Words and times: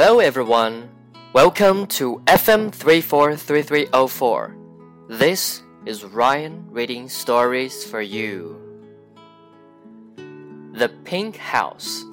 Hello 0.00 0.20
everyone. 0.20 0.88
Welcome 1.32 1.88
to 1.98 2.22
FM 2.26 2.70
343304. 2.72 4.56
This 5.08 5.64
is 5.86 6.04
Ryan 6.04 6.64
reading 6.70 7.08
stories 7.08 7.82
for 7.82 8.00
you. 8.00 8.56
The 10.70 10.88
Pink 11.02 11.36
House. 11.36 12.04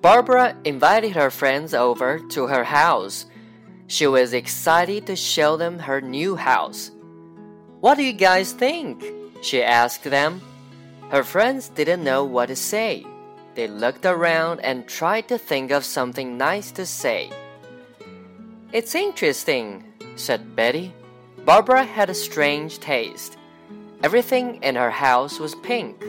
Barbara 0.00 0.56
invited 0.64 1.16
her 1.16 1.32
friends 1.32 1.74
over 1.74 2.20
to 2.28 2.46
her 2.46 2.62
house. 2.62 3.26
She 3.88 4.06
was 4.06 4.34
excited 4.34 5.08
to 5.08 5.16
show 5.16 5.56
them 5.56 5.80
her 5.80 6.00
new 6.00 6.36
house. 6.36 6.92
What 7.80 7.96
do 7.96 8.04
you 8.04 8.12
guys 8.12 8.52
think? 8.52 9.04
she 9.42 9.64
asked 9.64 10.04
them. 10.04 10.42
Her 11.10 11.24
friends 11.24 11.70
didn't 11.70 12.04
know 12.04 12.22
what 12.22 12.46
to 12.46 12.54
say. 12.54 13.04
They 13.54 13.68
looked 13.68 14.06
around 14.06 14.60
and 14.60 14.88
tried 14.88 15.28
to 15.28 15.38
think 15.38 15.70
of 15.70 15.84
something 15.84 16.38
nice 16.38 16.70
to 16.72 16.86
say. 16.86 17.30
It's 18.72 18.94
interesting, 18.94 19.84
said 20.16 20.56
Betty. 20.56 20.94
Barbara 21.44 21.84
had 21.84 22.08
a 22.08 22.14
strange 22.14 22.78
taste. 22.78 23.36
Everything 24.02 24.62
in 24.62 24.76
her 24.76 24.90
house 24.90 25.38
was 25.38 25.54
pink. 25.56 26.02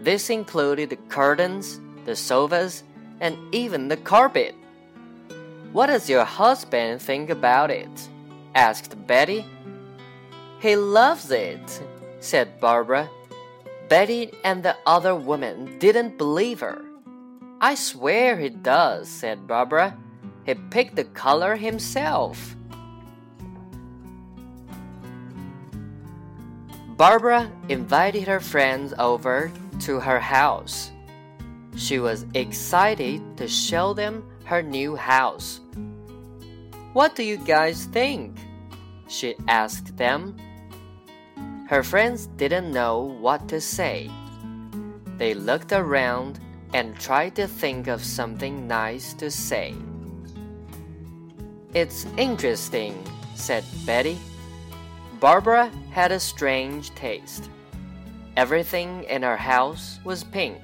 This 0.00 0.30
included 0.30 0.90
the 0.90 0.96
curtains, 0.96 1.78
the 2.06 2.16
sofas, 2.16 2.82
and 3.20 3.36
even 3.54 3.88
the 3.88 3.98
carpet. 3.98 4.54
What 5.72 5.86
does 5.86 6.08
your 6.08 6.24
husband 6.24 7.02
think 7.02 7.28
about 7.28 7.70
it? 7.70 8.08
asked 8.54 9.06
Betty. 9.06 9.44
He 10.60 10.76
loves 10.76 11.30
it, 11.30 11.82
said 12.20 12.58
Barbara. 12.60 13.08
Betty 13.90 14.30
and 14.44 14.62
the 14.62 14.76
other 14.86 15.16
women 15.16 15.76
didn't 15.80 16.16
believe 16.16 16.60
her. 16.60 16.80
I 17.60 17.74
swear 17.74 18.38
he 18.38 18.48
does, 18.48 19.08
said 19.08 19.48
Barbara. 19.48 19.98
He 20.46 20.54
picked 20.54 20.94
the 20.94 21.04
color 21.04 21.56
himself. 21.56 22.54
Barbara 26.96 27.50
invited 27.68 28.28
her 28.28 28.38
friends 28.38 28.94
over 28.96 29.50
to 29.80 29.98
her 29.98 30.20
house. 30.20 30.92
She 31.74 31.98
was 31.98 32.26
excited 32.34 33.36
to 33.38 33.48
show 33.48 33.92
them 33.92 34.22
her 34.44 34.62
new 34.62 34.94
house. 34.94 35.60
What 36.92 37.16
do 37.16 37.24
you 37.24 37.38
guys 37.38 37.86
think? 37.86 38.38
she 39.08 39.34
asked 39.48 39.96
them. 39.96 40.36
Her 41.70 41.84
friends 41.84 42.26
didn't 42.36 42.72
know 42.72 42.98
what 43.20 43.46
to 43.50 43.60
say. 43.60 44.10
They 45.18 45.34
looked 45.34 45.70
around 45.70 46.40
and 46.74 46.98
tried 46.98 47.36
to 47.36 47.46
think 47.46 47.86
of 47.86 48.02
something 48.02 48.66
nice 48.66 49.14
to 49.14 49.30
say. 49.30 49.76
It's 51.72 52.06
interesting, 52.16 53.00
said 53.36 53.62
Betty. 53.86 54.18
Barbara 55.20 55.70
had 55.92 56.10
a 56.10 56.18
strange 56.18 56.92
taste. 56.96 57.48
Everything 58.36 59.04
in 59.04 59.22
her 59.22 59.36
house 59.36 60.00
was 60.02 60.24
pink. 60.24 60.60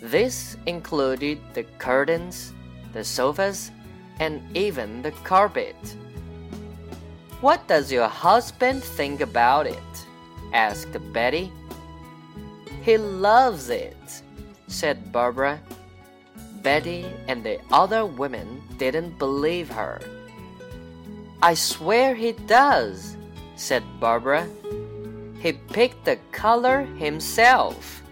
This 0.00 0.56
included 0.66 1.40
the 1.54 1.64
curtains, 1.82 2.52
the 2.92 3.02
sofas, 3.02 3.72
and 4.20 4.40
even 4.56 5.02
the 5.02 5.10
carpet. 5.26 5.74
What 7.40 7.66
does 7.68 7.92
your 7.92 8.08
husband 8.08 8.82
think 8.82 9.20
about 9.20 9.66
it? 9.66 10.03
Asked 10.54 10.96
Betty. 11.12 11.52
He 12.82 12.96
loves 12.96 13.68
it, 13.68 14.22
said 14.68 15.12
Barbara. 15.12 15.60
Betty 16.62 17.04
and 17.28 17.44
the 17.44 17.60
other 17.70 18.06
women 18.06 18.62
didn't 18.78 19.18
believe 19.18 19.68
her. 19.68 20.00
I 21.42 21.52
swear 21.54 22.14
he 22.14 22.32
does, 22.32 23.16
said 23.56 23.82
Barbara. 24.00 24.48
He 25.40 25.52
picked 25.52 26.06
the 26.06 26.16
color 26.32 26.82
himself. 26.96 28.03